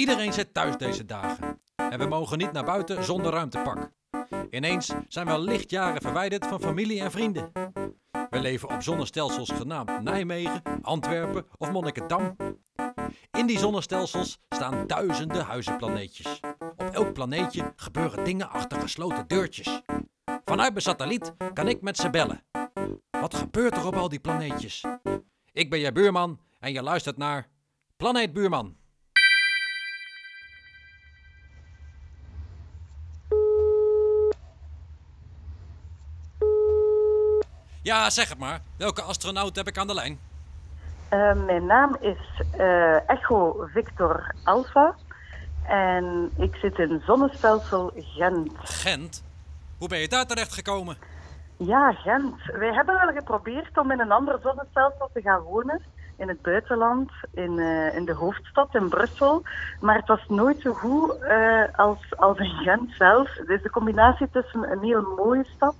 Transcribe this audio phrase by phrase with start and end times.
[0.00, 1.60] Iedereen zit thuis deze dagen.
[1.76, 3.90] En we mogen niet naar buiten zonder ruimtepak.
[4.50, 7.52] Ineens zijn we lichtjaren verwijderd van familie en vrienden.
[8.30, 12.36] We leven op zonnestelsels genaamd Nijmegen, Antwerpen of Monnikendam.
[13.30, 16.40] In die zonnestelsels staan duizenden huizenplaneetjes.
[16.76, 19.82] Op elk planeetje gebeuren dingen achter gesloten deurtjes.
[20.44, 22.44] Vanuit mijn satelliet kan ik met ze bellen.
[23.10, 24.84] Wat gebeurt er op al die planeetjes?
[25.52, 27.48] Ik ben je buurman en je luistert naar
[27.96, 28.79] Planeet Buurman.
[37.82, 38.60] Ja, zeg het maar.
[38.76, 40.18] Welke astronaut heb ik aan de lijn?
[41.12, 44.94] Uh, mijn naam is uh, Echo Victor Alpha
[45.66, 48.52] en ik zit in zonnestelsel Gent.
[48.62, 49.24] Gent?
[49.78, 50.96] Hoe ben je daar terecht gekomen?
[51.56, 52.34] Ja, Gent.
[52.44, 55.82] Wij hebben wel geprobeerd om in een ander zonnestelsel te gaan wonen.
[56.16, 59.42] In het buitenland, in, uh, in de hoofdstad, in Brussel.
[59.80, 61.16] Maar het was nooit zo goed
[61.76, 63.34] als, als in Gent zelf.
[63.34, 65.74] Het is de combinatie tussen een heel mooie stad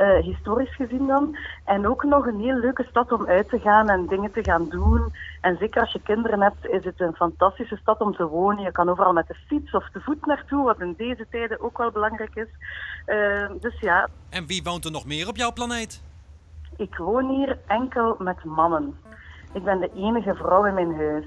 [0.00, 1.36] uh, historisch gezien dan.
[1.64, 4.68] En ook nog een heel leuke stad om uit te gaan en dingen te gaan
[4.68, 5.12] doen.
[5.40, 8.62] En zeker als je kinderen hebt, is het een fantastische stad om te wonen.
[8.62, 11.78] Je kan overal met de fiets of te voet naartoe, wat in deze tijden ook
[11.78, 12.48] wel belangrijk is.
[13.06, 14.08] Uh, dus ja.
[14.30, 16.02] En wie woont er nog meer op jouw planeet?
[16.76, 18.98] Ik woon hier enkel met mannen.
[19.52, 21.24] Ik ben de enige vrouw in mijn huis.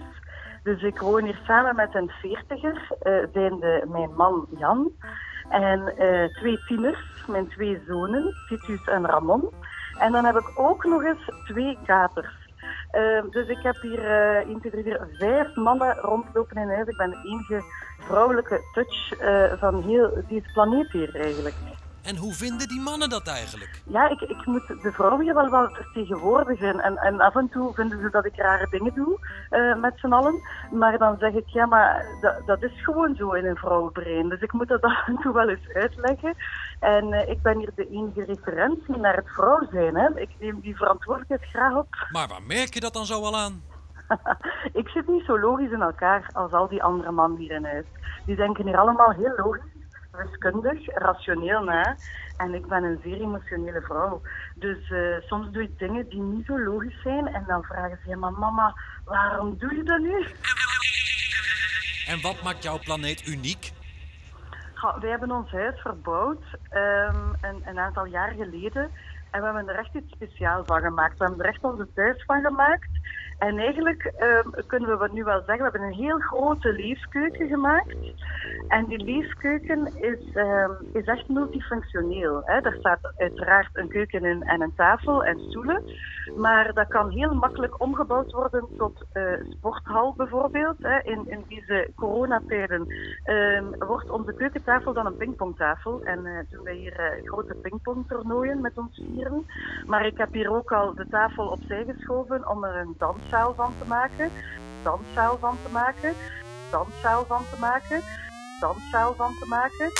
[0.63, 4.91] Dus ik woon hier samen met een veertiger, uh, zijnde mijn man Jan.
[5.49, 9.53] En uh, twee tieners, mijn twee zonen, Titus en Ramon.
[9.99, 12.41] En dan heb ik ook nog eens twee katers.
[12.91, 16.87] Uh, dus ik heb hier uh, 1, 2, 3, 4, 5 mannen rondlopen in huis.
[16.87, 17.63] Ik ben de enige
[17.99, 21.55] vrouwelijke touch uh, van heel deze planeet hier eigenlijk.
[22.03, 23.81] En hoe vinden die mannen dat eigenlijk?
[23.85, 26.79] Ja, ik, ik moet de vrouwen hier wel wel vertegenwoordigen.
[26.79, 29.19] En, en af en toe vinden ze dat ik rare dingen doe
[29.51, 30.41] uh, met z'n allen.
[30.71, 34.29] Maar dan zeg ik, ja, maar dat, dat is gewoon zo in een vrouwenbrein.
[34.29, 36.33] Dus ik moet dat af en toe wel eens uitleggen.
[36.79, 39.95] En uh, ik ben hier de enige referentie naar het vrouw zijn.
[39.95, 40.19] Hè.
[40.19, 41.87] Ik neem die verantwoordelijkheid graag op.
[42.15, 43.63] Maar waar merk je dat dan zo al aan?
[44.73, 47.85] ik zit niet zo logisch in elkaar als al die andere mannen hier in huis.
[48.25, 49.71] Die denken hier allemaal heel logisch
[50.17, 51.95] wiskundig, rationeel na.
[52.37, 54.21] En ik ben een zeer emotionele vrouw.
[54.55, 57.27] Dus uh, soms doe ik dingen die niet zo logisch zijn.
[57.27, 58.75] En dan vragen ze, ja, maar mama,
[59.05, 60.25] waarom doe je dat nu?
[62.07, 63.71] En wat maakt jouw planeet uniek?
[64.81, 68.91] Ja, wij hebben ons huis verbouwd um, een, een, aantal jaar geleden.
[69.31, 71.17] En we hebben er echt iets speciaals van gemaakt.
[71.17, 72.89] We hebben er echt onze thuis van gemaakt.
[73.37, 77.95] En eigenlijk um, kunnen we nu wel zeggen, we hebben een heel grote leefkeuken gemaakt.
[78.67, 82.41] En die leefkeuken is, um, is echt multifunctioneel.
[82.45, 82.59] Hè.
[82.59, 85.83] Er staat uiteraard een keuken in en een tafel en stoelen.
[86.37, 90.77] Maar dat kan heel makkelijk omgebouwd worden tot uh, sporthal bijvoorbeeld.
[90.81, 90.99] Hè.
[90.99, 92.87] In, in deze coronatijden
[93.25, 96.03] um, wordt onze keukentafel dan een pingpongtafel.
[96.03, 99.45] En uh, doen wij hier uh, grote pingpongtoernooien met ons vieren.
[99.85, 103.53] Maar ik heb hier ook al de tafel opzij geschoven om er een dans danszaal
[103.53, 104.29] van te maken,
[104.83, 106.13] danszaal van te maken,
[106.71, 108.01] danszaal van te maken,
[108.59, 109.91] danszaal van te maken.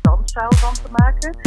[0.00, 1.38] Danszaal van te maken.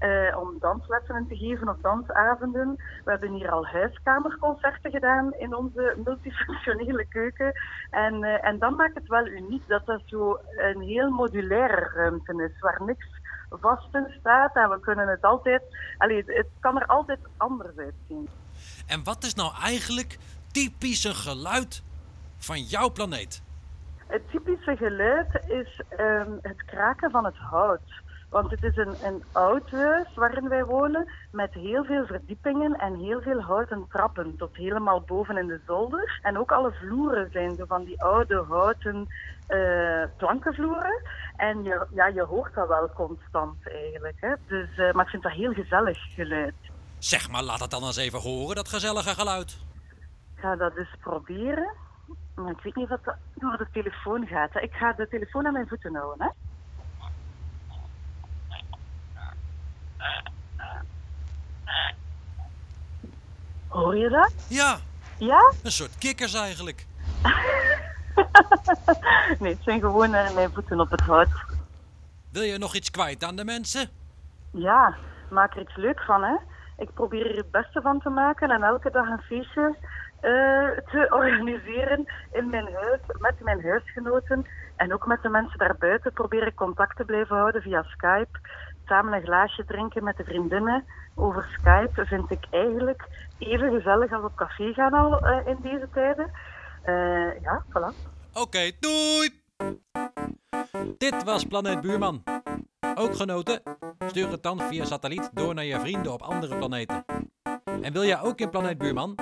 [0.00, 2.74] Uh, om danslessen te geven of dansavonden.
[3.04, 7.52] We hebben hier al huiskamerconcerten gedaan in onze multifunctionele keuken.
[7.90, 12.50] En, uh, en dat maakt het wel uniek dat dat zo een heel modulaire ruimte
[12.52, 13.06] is, waar niks
[13.50, 15.62] vast in staat en we kunnen het altijd,
[15.98, 18.28] allee, het kan er altijd anders uitzien.
[18.86, 20.18] En wat is nou eigenlijk
[20.52, 21.82] typisch een geluid
[22.38, 23.42] van jouw planeet?
[24.06, 28.04] Het typische geluid is um, het kraken van het hout.
[28.28, 32.94] Want het is een, een oud huis waarin wij wonen met heel veel verdiepingen en
[32.94, 36.20] heel veel houten trappen tot helemaal boven in de zolder.
[36.22, 39.06] En ook alle vloeren zijn zo van die oude houten
[39.48, 41.02] uh, plankenvloeren.
[41.36, 44.16] En je, ja, je hoort dat wel constant eigenlijk.
[44.20, 44.34] Hè?
[44.46, 46.54] Dus, uh, maar ik vind dat heel gezellig geluid.
[46.98, 49.58] Zeg maar, laat het dan eens even horen, dat gezellige geluid.
[50.34, 51.70] Ik ga dat eens proberen.
[52.34, 54.54] Maar ik weet niet of dat door de telefoon gaat.
[54.54, 56.26] Ik ga de telefoon aan mijn voeten houden.
[56.26, 56.30] Hè?
[63.76, 64.32] Hoor je dat?
[64.48, 64.78] Ja.
[65.18, 65.52] Ja?
[65.62, 66.86] Een soort kikkers eigenlijk.
[69.40, 71.28] nee, het zijn gewoon uh, mijn voeten op het hout.
[72.32, 73.88] Wil je nog iets kwijt aan de mensen?
[74.50, 74.96] Ja,
[75.30, 76.36] maak er iets leuk van, hè.
[76.78, 79.76] Ik probeer er het beste van te maken en elke dag een feestje
[80.22, 84.46] uh, te organiseren in mijn huis, met mijn huisgenoten.
[84.76, 88.38] En ook met de mensen daarbuiten probeer ik contact te blijven houden via Skype.
[88.84, 90.84] samen een glaasje drinken met de vriendinnen
[91.14, 93.08] over Skype vind ik eigenlijk
[93.38, 96.30] even gezellig als op café gaan al eh, in deze tijden.
[96.82, 97.94] Eh, ja, voilà.
[98.32, 99.44] Oké, doei!
[100.98, 102.22] Dit was Planeet Buurman.
[102.94, 103.62] Ook genoten?
[104.06, 107.04] Stuur het dan via satelliet door naar je vrienden op andere planeten.
[107.82, 109.14] En wil jij ook in Planeet Buurman?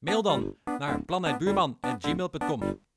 [0.00, 2.88] Mail dan naar planeetbuurman.gmail.com.